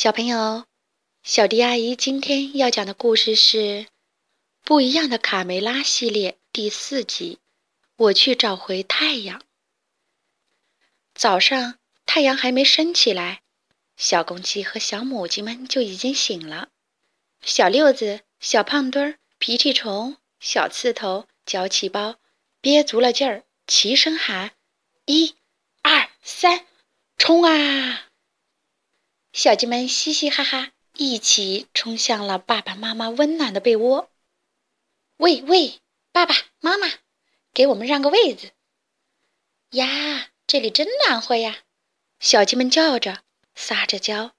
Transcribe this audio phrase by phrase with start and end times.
[0.00, 0.64] 小朋友，
[1.24, 3.58] 小迪阿姨今天要讲的故事是
[4.62, 7.40] 《不一样的卡梅拉》系列第四集。
[7.96, 9.42] 我去找回太阳。
[11.16, 13.42] 早上太阳还没升起来，
[13.96, 16.68] 小公鸡和小母鸡们就已经醒了。
[17.42, 22.20] 小六子、小胖墩儿、皮皮虫、小刺头、脚气包，
[22.60, 24.52] 憋足了劲儿，齐声喊
[25.06, 25.34] ：“一、
[25.82, 26.66] 二、三，
[27.16, 28.04] 冲啊！”
[29.38, 34.10] 小鸡们嘻嘻哈哈，一起冲向了爸爸妈妈温暖的被窝。
[35.18, 36.88] 喂喂，爸爸妈妈，
[37.54, 38.50] 给我们让个位子！
[39.70, 41.58] 呀，这里真暖和呀！
[42.18, 43.22] 小鸡们叫着，
[43.54, 44.32] 撒着娇。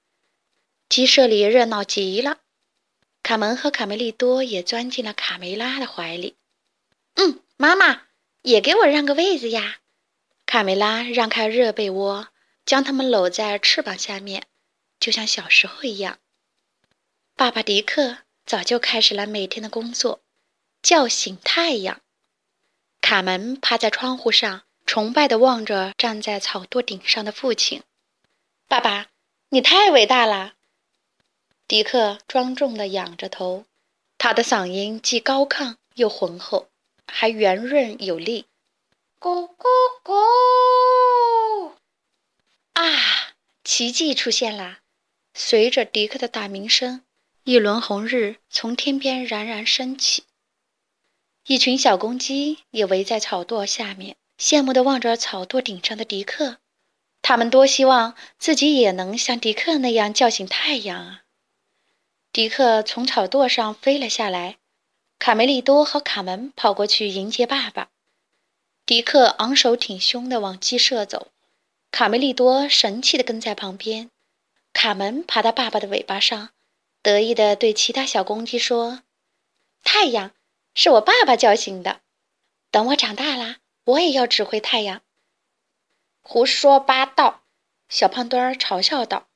[0.90, 2.40] 鸡舍里热闹极了。
[3.24, 6.36] 卡门和卡梅利多也钻进了卡梅拉的怀里。
[7.16, 8.02] 嗯，妈妈，
[8.42, 9.78] 也给我让个位子呀！
[10.46, 12.28] 卡梅拉让开热被窝，
[12.66, 14.46] 将他们搂在翅膀下面。
[15.00, 16.20] 就像小时候一样，
[17.36, 20.22] 爸爸迪克早就开始了每天的工作，
[20.82, 22.02] 叫醒太阳。
[23.00, 27.82] 卡门趴在窗户上，崇拜地望着站在草垛顶上的父亲。
[28.68, 29.08] 爸爸，
[29.50, 30.56] 你太伟大了！
[31.68, 33.66] 迪克庄重地仰着头，
[34.18, 36.68] 他的嗓音既高亢又浑厚，
[37.08, 38.48] 还圆润有力。
[39.20, 39.66] 咕咕
[40.04, 41.74] 咕！
[42.74, 44.80] 啊，奇迹出现了！
[45.42, 47.02] 随着迪克的打鸣声，
[47.46, 50.26] 一轮红日从天边冉冉升起。
[51.48, 56.58] 一群小公鸡也围在草垛下面，羡慕地望着草垛顶上的迪克。
[57.22, 61.24] 他们多希望自己也能像迪克那样叫醒太阳啊！
[62.34, 64.58] 迪克从草垛上飞了下来，
[65.20, 67.88] 卡梅利多和卡门跑过去迎接爸爸。
[68.86, 71.32] 迪克昂首挺胸地往鸡舍走，
[71.92, 74.12] 卡梅利多神气地跟在旁边。
[74.82, 76.52] 卡门爬到爸爸的尾巴上，
[77.02, 79.04] 得意地对其他小公鸡说
[79.84, 80.32] ：“太阳
[80.74, 82.00] 是我爸爸叫醒的。
[82.72, 85.02] 等我长大了，我也要指挥太阳。”
[86.24, 87.42] 胡说八道！
[87.90, 89.28] 小胖墩儿嘲笑道：“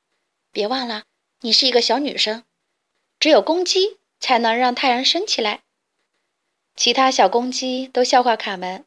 [0.53, 1.03] 别忘了，
[1.41, 2.45] 你是一个小女生。
[3.19, 5.63] 只有公鸡才能让太阳升起来。”
[6.77, 8.85] 其他小公鸡都笑话卡门。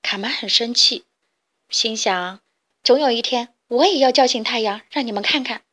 [0.00, 1.04] 卡门很生气，
[1.68, 2.40] 心想
[2.82, 5.63] ：“总有一天。”我也要叫醒太阳，让你们看看。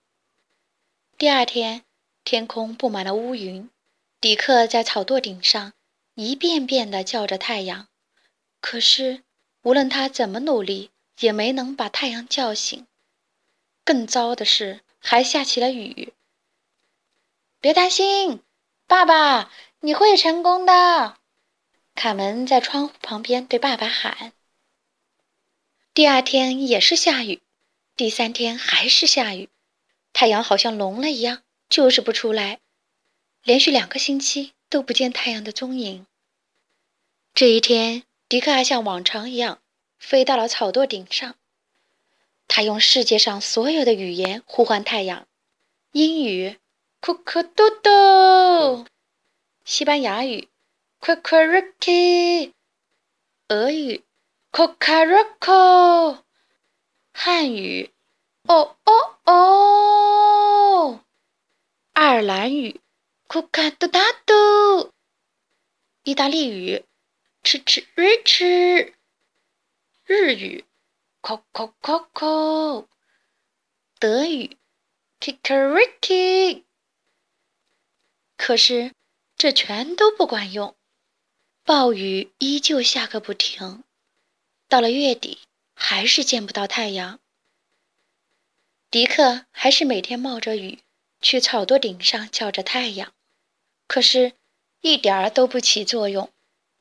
[1.21, 1.83] 第二天，
[2.23, 3.69] 天空布满了乌云。
[4.19, 5.73] 迪克在草垛顶上
[6.15, 7.87] 一遍遍地叫着太阳，
[8.59, 9.21] 可是
[9.61, 10.89] 无论他怎么努力，
[11.19, 12.87] 也没能把太阳叫醒。
[13.85, 16.11] 更糟的是，还下起了雨。
[17.59, 18.41] 别担心，
[18.88, 19.51] 爸爸，
[19.81, 21.19] 你会成功的。
[21.93, 24.33] 卡门在窗户旁边对爸爸喊。
[25.93, 27.43] 第二天也是下雨。
[27.95, 29.49] 第三天还是下雨，
[30.13, 32.59] 太阳好像聋了一样，就是不出来。
[33.44, 36.05] 连续两个星期都不见太阳的踪影。
[37.33, 39.61] 这一天，迪克还像往常一样
[39.97, 41.35] 飞到了草垛顶上。
[42.47, 45.25] 他用世界上所有的语言呼唤太阳：
[45.94, 46.57] 英语
[47.01, 48.85] c o c o d o d o
[49.63, 50.50] 西班牙语
[51.00, 52.53] q u a q u a r i k i
[53.47, 54.03] 俄语
[54.51, 56.23] c o c a r o c o
[57.13, 57.91] 汉语，
[58.47, 61.06] 哦哦哦！
[61.94, 62.81] 爱尔兰语，
[63.28, 64.91] 库卡杜达杜；
[66.03, 66.84] 意大利语，
[67.44, 68.94] 吃吃瑞吃；
[70.06, 70.66] 日语
[71.22, 72.88] ，c o c o c o c o；
[74.00, 74.57] 德语
[75.19, 76.63] ，kikeriki。
[78.38, 78.94] 可是
[79.38, 80.75] 这全都不管用，
[81.63, 83.84] 暴雨依旧下个不停。
[84.68, 85.40] 到了月底。
[85.84, 87.20] 还是见不到太阳。
[88.91, 90.79] 迪克还是每天冒着雨
[91.22, 93.13] 去草垛顶上叫着太阳，
[93.88, 94.34] 可是，
[94.81, 96.29] 一点儿都不起作用。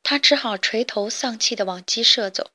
[0.02, 2.50] 他只好垂头丧气地往鸡舍走。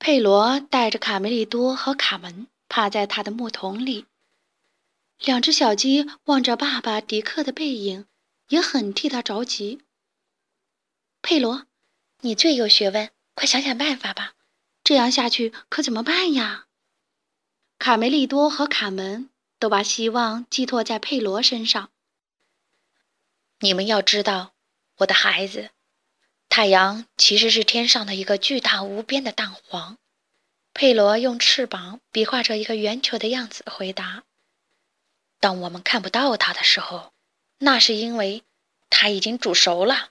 [0.00, 4.06] 佩罗带着卡梅利多和卡门趴在他的木桶里，
[5.20, 8.06] 两只小鸡望着爸爸迪克的背影，
[8.48, 9.82] 也很替他着急。
[11.22, 11.66] 佩罗，
[12.22, 14.34] 你最有学问，快想想办法吧。
[14.82, 16.65] 这样下去可怎么办呀？
[17.78, 21.90] 卡梅利多和卡门都把希望寄托在佩罗身上。
[23.60, 24.54] 你们要知道，
[24.98, 25.70] 我的孩子，
[26.48, 29.98] 太阳其实是天上的一个巨大无边的蛋黄。
[30.74, 34.24] 佩罗用翅膀比划着一个圆球的样子回答
[35.40, 37.12] ：“当我们看不到它的时候，
[37.58, 38.42] 那是因为
[38.90, 40.10] 它已经煮熟了。”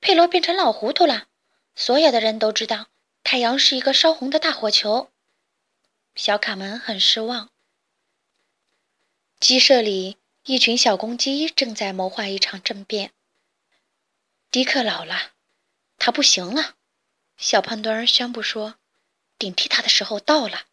[0.00, 1.26] 佩罗变成老糊涂了。
[1.74, 2.86] 所有的人都知道。
[3.24, 5.10] 太阳是一个烧红的大火球。
[6.14, 7.50] 小卡门很失望。
[9.40, 13.12] 鸡舍里，一群小公鸡正在谋划一场政变。
[14.52, 15.32] 迪克老了，
[15.98, 16.76] 他不行了。
[17.36, 18.78] 小胖墩儿宣布说
[19.38, 20.66] ：“顶替他的时候到了。”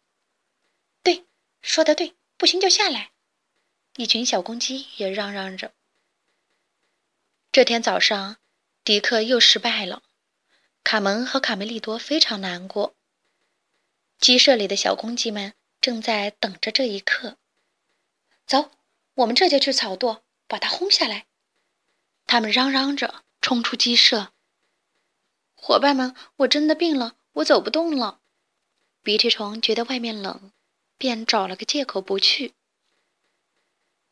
[1.02, 1.26] 对，
[1.60, 3.10] 说的对，不行就下来。
[3.96, 5.74] 一群小公鸡也嚷嚷着。
[7.50, 8.36] 这天早上，
[8.84, 10.04] 迪克又失败了。
[10.84, 12.94] 卡门和卡梅利多非常难过。
[14.22, 17.38] 鸡舍里的小公鸡们正在等着这一刻。
[18.46, 18.70] 走，
[19.14, 21.26] 我们这就去草垛，把它轰下来！
[22.24, 24.32] 他们嚷嚷着冲出鸡舍。
[25.56, 28.20] 伙伴们，我真的病了，我走不动了。
[29.02, 30.52] 鼻涕虫觉得外面冷，
[30.96, 32.54] 便找了个借口不去。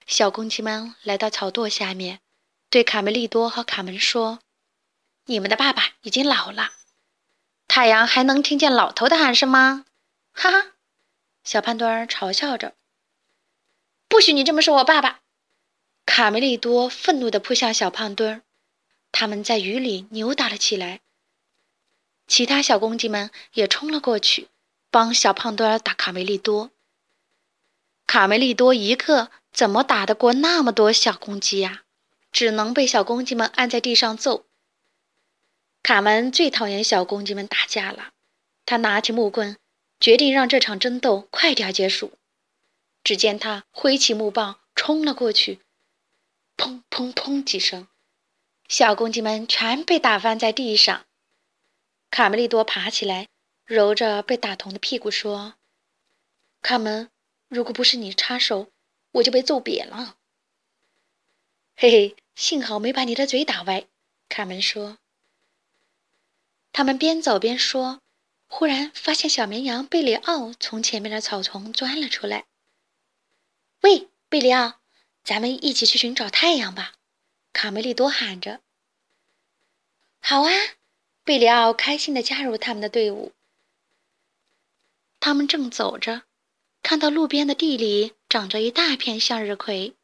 [0.08, 2.18] 小公鸡们来到草垛下面，
[2.68, 4.40] 对卡梅利多和卡门说
[5.26, 6.72] ：“你们的爸爸已经老了，
[7.68, 9.84] 太阳还能听见老头的喊声吗？”
[10.42, 10.72] 哈哈，
[11.44, 12.74] 小胖墩儿嘲笑着。
[14.08, 15.20] 不许你这么说我爸爸！
[16.06, 18.42] 卡梅利多愤怒地扑向小胖墩儿，
[19.12, 21.02] 他们在雨里扭打了起来。
[22.26, 24.48] 其他小公鸡们也冲了过去，
[24.90, 26.70] 帮小胖墩儿打卡梅利多。
[28.06, 31.82] 卡梅利多一个怎么打得过那么多小公鸡呀？
[32.32, 34.46] 只能被小公鸡们按在地上揍。
[35.82, 38.12] 卡门最讨厌小公鸡们打架了，
[38.64, 39.58] 他拿起木棍，
[40.00, 42.18] 决定让这场争斗快点结束。
[43.04, 45.60] 只见他挥起木棒冲了过去，
[46.56, 47.88] 砰砰砰几声，
[48.68, 51.06] 小公鸡们全被打翻在地上。
[52.10, 53.28] 卡梅利多爬起来，
[53.64, 55.54] 揉着被打痛的屁股说
[56.60, 57.10] ：“卡门，
[57.48, 58.70] 如果不是你插手，
[59.12, 60.16] 我就被揍扁了。”
[61.76, 63.86] 嘿嘿，幸好没把你的嘴打歪。”
[64.28, 64.98] 卡门说。
[66.72, 68.00] 他们边走边说，
[68.52, 72.46] 忽然发现小绵羊贝里奥从前面的草丛钻了出来。
[73.82, 74.80] 喂，贝里奥，
[75.22, 76.94] 咱们一起去寻找太阳吧！
[77.52, 78.60] 卡梅利多喊着。
[80.20, 80.50] 好啊，
[81.24, 83.32] 贝里奥开心地加入他们的队伍。
[85.20, 86.24] 他们正走着，
[86.82, 89.94] 看到路边的地里长着一大片向日葵。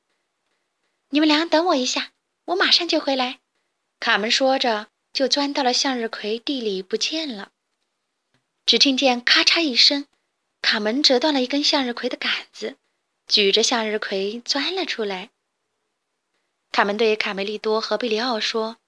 [1.11, 2.13] 你们俩等我一下，
[2.47, 3.41] 我马上就回来。
[3.99, 7.51] 卡门说着，就钻到了向日葵地里不见了。
[8.67, 10.07] 只听见咔嚓一声，
[10.61, 12.77] 卡门折断了一根向日葵的杆子。
[13.29, 15.31] 举着向日葵钻了出来。
[16.71, 18.79] 卡门对卡梅利多和贝里奥说：“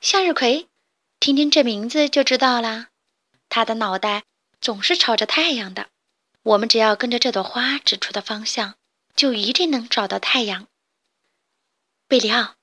[0.00, 0.68] 向日葵，
[1.18, 2.88] 听听这名字就知道啦。
[3.48, 4.24] 它的脑袋
[4.60, 5.88] 总是朝着太阳的。
[6.42, 8.76] 我们只要跟着这朵花指出的方向，
[9.14, 10.66] 就一定能找到太阳。”
[12.08, 12.56] 贝里奥，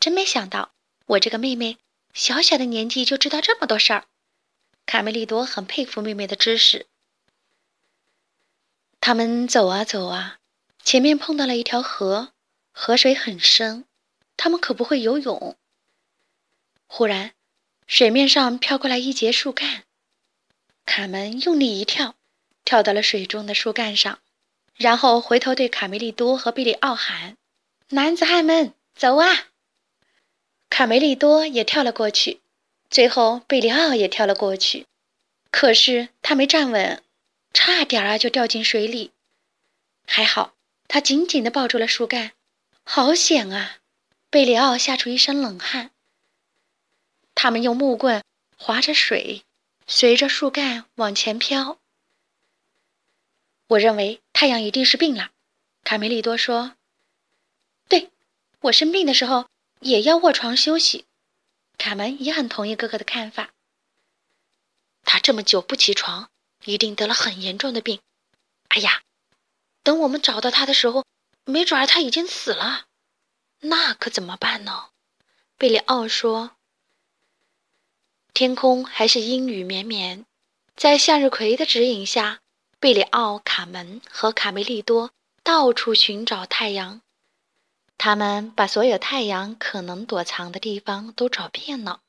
[0.00, 0.72] 真没想到，
[1.06, 1.76] 我这个妹妹
[2.12, 4.06] 小小的年纪就知道这么多事儿。
[4.88, 6.86] 卡梅利多很佩服妹妹的知识。
[9.02, 10.38] 他们走啊走啊。
[10.82, 12.32] 前面碰到了一条河，
[12.72, 13.84] 河水很深，
[14.38, 15.58] 他们可不会游泳。
[16.86, 17.34] 忽然，
[17.86, 19.84] 水面上飘过来一截树干，
[20.86, 22.14] 卡门用力一跳，
[22.64, 24.20] 跳到了水中的树干上，
[24.74, 27.36] 然后回头对卡梅利多和贝里奥喊
[27.90, 29.48] ：“男子汉们，走啊！”
[30.70, 32.40] 卡梅利多也跳了过去，
[32.90, 34.86] 最后贝里奥也跳了过去，
[35.50, 37.02] 可是他没站稳，
[37.52, 39.12] 差点儿啊就掉进水里，
[40.06, 40.54] 还好。
[40.90, 42.32] 他紧紧地抱住了树干，
[42.82, 43.76] 好险啊！
[44.30, 45.90] 贝里奥吓出一身冷汗。
[47.34, 48.24] 他们用木棍
[48.56, 49.44] 划着水，
[49.86, 51.78] 随着树干往前飘。
[53.66, 55.32] 我认为太阳一定是病了，
[55.84, 56.74] 卡梅利多说。
[57.86, 58.10] 对，
[58.60, 59.46] 我生病的时候
[59.80, 61.04] 也要卧床休息。
[61.78, 63.50] 卡门也很同意哥哥的看法。
[65.04, 66.28] 他这么久不起床，
[66.64, 68.00] 一定得了很严重的病。
[68.68, 69.02] 哎呀！
[69.82, 71.06] 等我们找到他的时候，
[71.46, 72.88] 没准儿他已经死了，
[73.60, 74.90] 那可怎么办呢？
[75.56, 76.56] 贝里奥说。
[78.34, 80.26] 天空还是阴雨绵绵，
[80.76, 82.40] 在向日葵的指引下，
[82.78, 85.10] 贝里奥、卡门和卡梅利多
[85.42, 87.00] 到处寻找太阳。
[87.98, 92.00] 他们把所有太阳可能躲藏的地方都找遍了，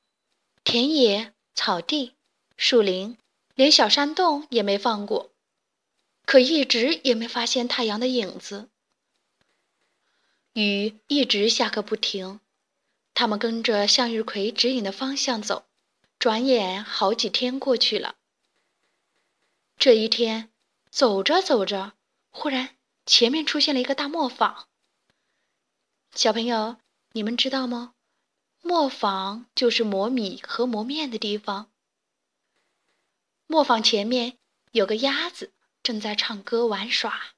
[0.64, 2.16] 田野、草地、
[2.56, 3.18] 树林，
[3.56, 5.32] 连小山洞也没放过。
[6.26, 8.70] 可一直也没发现太阳的影子。
[10.54, 12.40] 雨一直下个不停，
[13.16, 15.66] 他们跟着向日葵指引的方向走，
[16.20, 18.16] 转眼好几天过去了。
[19.76, 20.52] 这一天，
[20.92, 21.94] 走着走着，
[22.30, 22.78] 忽然
[23.08, 24.69] 前面出现了一个大磨坊。
[26.16, 26.78] 小朋友，
[27.14, 27.94] 你们知道吗？
[28.62, 31.72] 磨坊就是磨米和磨面的地方。
[33.48, 34.38] 磨坊前面
[34.72, 35.54] 有个鸭子。
[35.82, 37.34] 正在唱歌玩耍。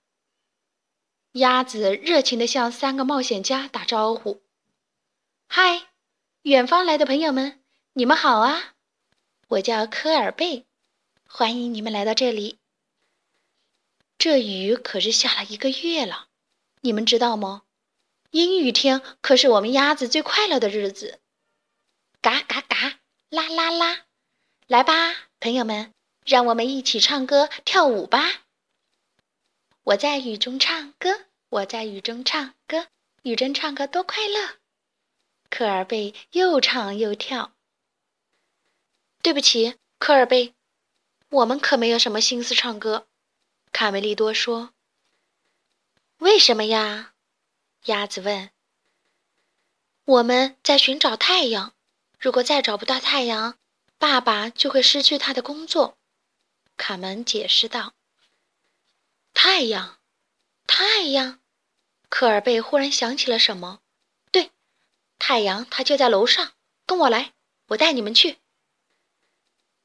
[1.33, 4.41] 鸭子热情地向三个冒险家打招呼
[5.47, 5.89] ：“嗨，
[6.41, 7.63] 远方来的朋友们，
[7.93, 8.73] 你们好啊！
[9.49, 10.65] 我叫科尔贝，
[11.27, 12.57] 欢迎你们来到这里。
[14.17, 16.27] 这雨可是下了一个月了，
[16.81, 17.63] 你们知道吗？
[18.31, 21.19] 阴雨天可是我们鸭子最快乐的日子。
[22.21, 24.05] 嘎嘎嘎，啦啦啦！
[24.67, 25.93] 来吧，朋友们，
[26.25, 28.43] 让我们一起唱歌跳舞吧！”
[29.83, 32.87] 我在雨中唱歌，我在雨中唱歌，
[33.23, 34.59] 雨中唱歌多快乐！
[35.49, 37.51] 科尔贝又唱又跳。
[39.21, 40.53] 对不起，科尔贝，
[41.29, 43.07] 我们可没有什么心思唱歌。
[43.73, 44.73] 卡梅利多说。
[46.19, 47.10] 为什么呀？
[47.85, 48.51] 鸭子问。
[50.05, 51.73] 我们在寻找太阳，
[52.19, 53.57] 如果再找不到太阳，
[53.97, 55.97] 爸爸就会失去他的工作。
[56.77, 57.93] 卡门解释道。
[59.33, 59.99] 太阳，
[60.67, 61.39] 太阳！
[62.09, 63.79] 科尔贝忽然想起了什么。
[64.31, 64.51] 对，
[65.17, 66.53] 太阳，它就在楼上。
[66.85, 67.33] 跟我来，
[67.69, 68.37] 我带你们去。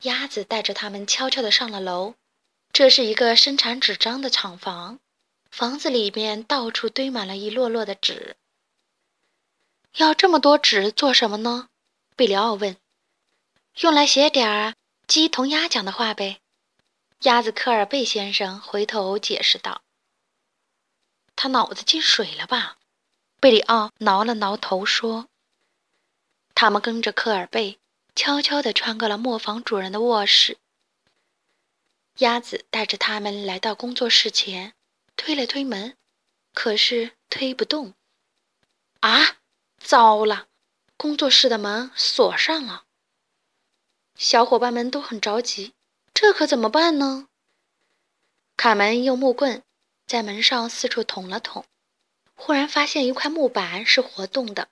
[0.03, 2.17] 鸭子带着他们悄悄地上了楼。
[2.73, 4.99] 这是一个生产纸张的厂房，
[5.57, 8.37] 房子里面到处堆满了一摞摞的纸。
[9.95, 11.71] 要这么多纸做什么呢？
[12.15, 12.77] 贝里奥问。
[13.79, 14.75] 用来写点儿
[15.07, 16.43] 鸡同鸭讲的话呗。
[17.23, 19.81] 鸭子科尔贝先生回头解释道
[21.35, 22.77] ：“他脑子进水了吧？”
[23.41, 25.31] 贝里奥挠了挠头说
[26.55, 27.79] ：“他们跟着科尔贝，
[28.15, 30.59] 悄悄地穿过了磨坊主人的卧室。
[32.19, 34.75] 鸭子带着他们来到工作室前，
[35.17, 35.97] 推了推门，
[36.55, 37.95] 可是推不动。
[39.01, 39.39] 啊，
[39.79, 40.49] 糟了！
[40.97, 42.85] 工作室的门锁上了。
[44.15, 45.73] 小伙伴们都很着急。”
[46.19, 47.29] 这可怎么办呢？
[48.57, 49.63] 卡门用木棍
[50.07, 51.67] 在门上四处捅了捅，
[52.35, 54.71] 忽然发现一块木板是活动的。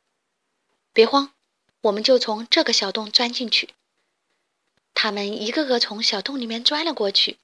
[0.94, 1.34] 别慌，
[1.82, 3.74] 我们就从这个小洞钻进去。
[4.94, 7.38] 他们一个个从小洞里面钻了过去，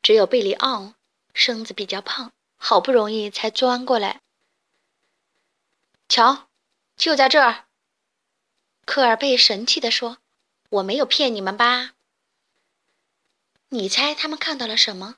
[0.00, 0.94] 只有贝里奥
[1.36, 4.22] 身子比较胖，好不容易才钻过来。
[6.08, 6.48] 瞧，
[6.96, 7.66] 就在这儿！
[8.86, 10.18] 科尔贝神气地说
[10.70, 11.92] ：“我没有骗你们吧？”
[13.68, 15.16] 你猜他们看到了什么？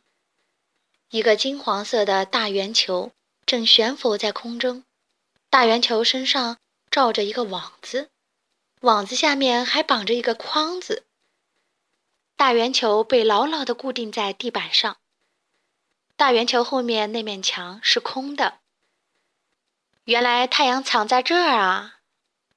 [1.10, 3.12] 一个金黄色的大圆球
[3.46, 4.82] 正悬浮在空中，
[5.48, 6.58] 大圆球身上
[6.90, 8.10] 罩着一个网子，
[8.80, 11.04] 网子下面还绑着一个筐子。
[12.34, 14.98] 大圆球被牢牢地固定在地板上。
[16.18, 18.58] 大圆球后面那面墙是空的。
[20.02, 22.00] 原来太阳藏在这儿啊！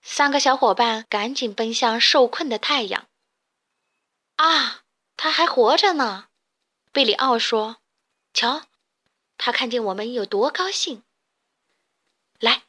[0.01, 3.07] 三个小伙伴赶紧奔向受困的太阳。
[4.37, 4.81] 啊！
[5.15, 6.29] 他还活着呢，
[6.91, 7.77] 贝里奥说
[8.33, 8.63] ：“瞧，
[9.37, 11.03] 他看见我们有多高兴。
[12.39, 12.63] 来，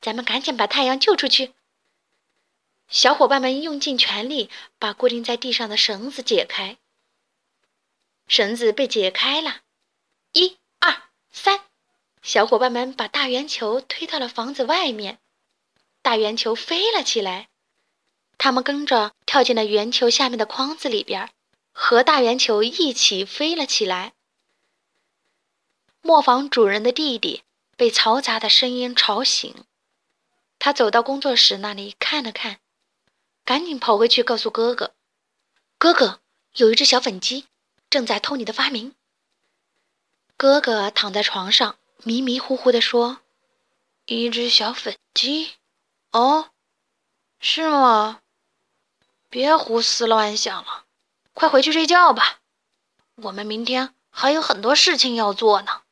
[0.00, 1.54] 咱们赶紧把太阳救出去。”
[2.86, 6.78] 小伙伴们用尽全力把固定在地上的绳子解开。
[8.28, 9.62] 绳子被解开了，
[10.32, 11.60] 一、二、三，
[12.22, 15.18] 小伙伴们把大圆球推到了房子外面，
[16.02, 17.48] 大圆球飞了起来，
[18.36, 21.30] 他们跟着跳进了圆球下面的筐子里边。
[21.80, 24.14] 和大圆球一起飞了起来。
[26.02, 27.44] 磨坊主人的弟弟
[27.76, 29.54] 被嘈杂的声音吵醒，
[30.58, 32.58] 他走到工作室那里看了看，
[33.44, 34.96] 赶紧跑回去告诉哥哥
[35.78, 36.20] ：“哥哥，
[36.54, 37.46] 有一只小粉鸡
[37.88, 38.96] 正在偷你的发明。”
[40.38, 43.22] 哥哥躺在床上迷迷糊糊地说
[44.06, 45.56] ：“一只小粉鸡？
[46.12, 46.50] 哦，
[47.40, 48.22] 是吗？
[49.28, 50.84] 别胡思乱想了。”
[51.34, 52.38] 快回去睡觉吧，
[53.16, 55.82] 我们明天还有很多事情要做呢。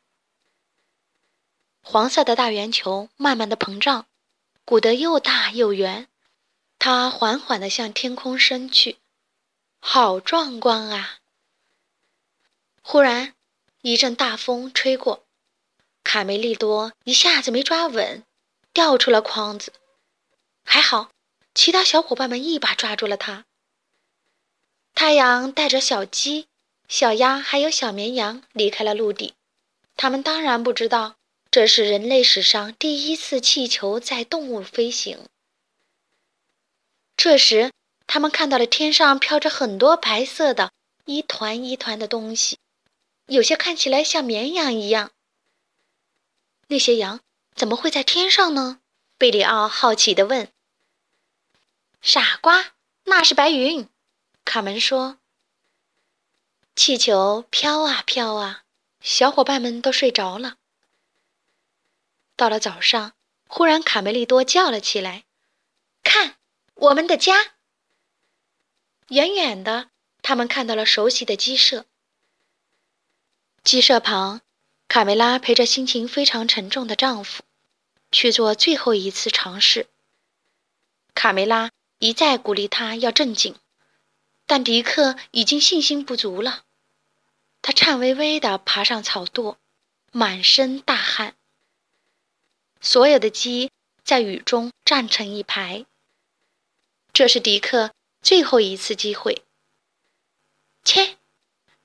[1.82, 4.06] 黄色的大圆球慢慢的膨胀，
[4.64, 6.08] 鼓得又大又圆，
[6.78, 8.98] 它缓缓地向天空升去，
[9.80, 11.18] 好壮观啊！
[12.82, 13.36] 忽然
[13.87, 15.23] 一阵大风吹过，
[16.02, 18.25] 卡梅利多一下子没抓稳，
[18.73, 19.73] 掉出了筐子，
[20.64, 21.11] 还好，
[21.55, 23.45] 其他小伙伴们一把抓住了他。
[24.93, 26.49] 太阳带着小鸡、
[26.88, 29.35] 小鸭还有小绵羊离开了陆地。
[29.95, 31.14] 他们当然不知道，
[31.49, 35.21] 这是人类史上第一次气球载动物飞行。
[37.16, 37.71] 这时，
[38.09, 40.73] 他们看到了天上飘着很多白色的
[41.05, 42.59] 一团一团的东西，
[43.26, 45.12] 有些看起来像绵羊一样。
[46.68, 47.21] 那些羊
[47.54, 48.80] 怎么会在天上呢？
[49.18, 50.52] 贝里奥好奇地问。
[52.02, 53.88] “傻瓜，那是白云。”
[54.45, 55.18] 卡门说
[56.76, 58.64] ：“气球飘啊飘啊，
[59.00, 60.59] 小伙伴们都睡着了。
[62.37, 63.14] 到了早上，
[63.49, 65.25] 忽然卡梅利多叫了起来
[66.04, 66.37] ：“看，
[66.75, 67.56] 我们的家！”
[69.09, 69.90] 远远的，
[70.21, 71.87] 他们看到了熟悉的鸡舍。
[73.66, 74.42] 鸡舍旁，
[74.87, 77.42] 卡梅拉陪着心情非常沉重的丈夫，
[78.12, 79.88] 去做最后一次尝试。
[81.14, 83.56] 卡梅拉一再鼓励他要镇静，
[84.46, 86.62] 但迪克已经信心不足了。
[87.61, 89.56] 他颤巍巍地爬上草垛，
[90.12, 91.35] 满身大汗。
[92.80, 93.73] 所有的鸡
[94.04, 95.85] 在雨中站成一排。
[97.12, 97.90] 这是迪克。
[98.23, 99.44] 最后一次机会，
[100.85, 101.16] 切，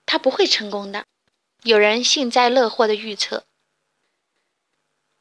[0.05, 1.05] 他不会成功的。
[1.63, 3.45] 有人幸灾乐祸的预测。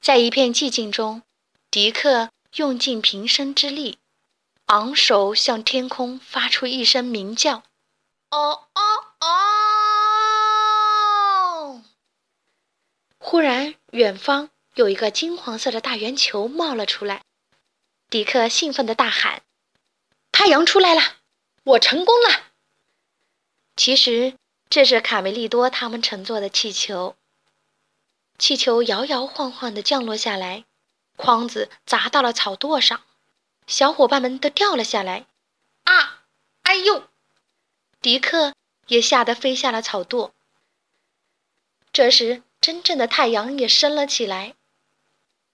[0.01, 1.23] 在一片寂静中，
[1.71, 3.99] 迪克用尽平生之力，
[4.67, 7.63] 昂首向天空发出一声鸣叫
[8.33, 8.81] ：“哦哦
[9.21, 9.29] 哦！”
[13.21, 17.23] 忽然，远方有一个金黄色的大圆球冒了出来。
[18.09, 19.43] 迪克兴奋地大喊。
[20.33, 21.17] 太阳出来了，
[21.65, 22.47] 我成功了。
[23.77, 24.39] 其实
[24.71, 27.17] 这是卡梅利多他们乘坐的气球。
[28.39, 30.65] 气球摇摇晃晃地降落下来，
[31.17, 33.03] 筐子砸到了草垛上，
[33.67, 35.27] 小伙伴们都掉了下来。
[35.83, 36.23] 啊！
[36.63, 37.09] 哎呦！
[38.01, 38.55] 迪克
[38.87, 40.31] 也吓得飞下了草垛。
[41.93, 44.55] 这时，真正的太阳也升了起来，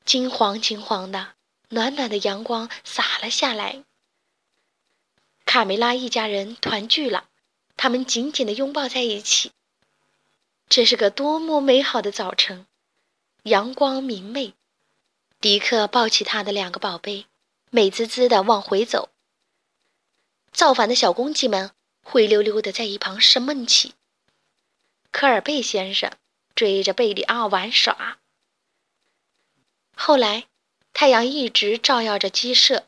[0.04, 1.36] 金黄金黄的，
[1.70, 3.82] 暖暖的阳光洒了下来。
[5.46, 7.30] 卡梅拉一家人团聚了，
[7.76, 9.52] 他们紧紧地拥抱在一起。
[10.68, 12.66] 这是个多么美好的早晨，
[13.44, 14.54] 阳光明媚。
[15.40, 17.26] 迪克抱起他的两个宝贝，
[17.70, 19.10] 美滋滋地往回走。
[20.50, 21.70] 造反的小公鸡们
[22.02, 23.94] 灰溜溜地在一旁生闷气。
[25.12, 26.10] 科尔贝先生
[26.54, 28.18] 追着贝里奥玩耍。
[29.94, 30.46] 后来，
[30.92, 32.86] 太阳一直照耀着鸡舍。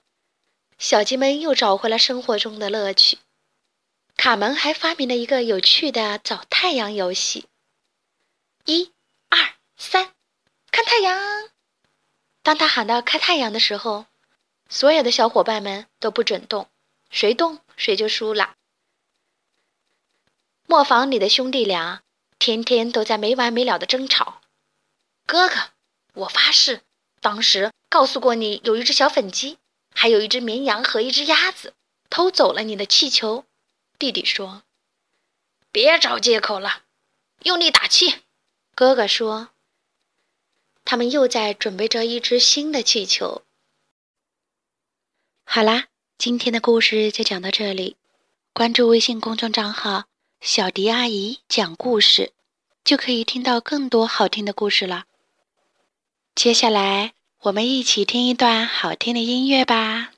[0.78, 3.18] 小鸡们又找回了生活中的乐趣。
[4.18, 7.46] 卡门还发明了一个有趣的找太阳游戏。
[8.64, 8.92] 一、
[9.28, 10.12] 二、三，
[10.72, 11.48] 看太阳！
[12.42, 14.06] 当他喊到“开太阳”的时候，
[14.68, 16.68] 所有的小伙伴们都不准动，
[17.10, 18.56] 谁动谁就输了。
[20.66, 22.02] 磨坊里的兄弟俩
[22.40, 24.40] 天天都在没完没了的争吵。
[25.26, 25.70] 哥哥，
[26.14, 26.80] 我发誓，
[27.20, 29.58] 当时告诉过你有一只小粉鸡。
[29.94, 31.74] 还有一只绵羊和一只鸭子
[32.10, 33.44] 偷走了你的气球，
[33.98, 34.62] 弟弟说
[35.72, 36.84] ：“别找借口了，
[37.42, 38.14] 用力打气。”
[38.74, 39.50] 哥哥说
[40.84, 43.42] ：“他们又在准备着一只新的气球。”
[45.44, 47.96] 好啦，今天的故事就讲到这里。
[48.52, 50.04] 关注微信公众账号
[50.40, 52.32] “小迪阿姨讲故事”，
[52.84, 55.06] 就可以听到更多好听的故事了。
[56.34, 57.14] 接下来。
[57.42, 60.10] 我们一起听一段好听的音乐吧。